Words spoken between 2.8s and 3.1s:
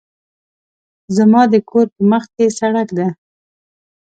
ده